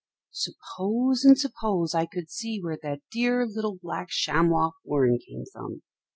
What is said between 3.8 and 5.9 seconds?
black chamois horn came from!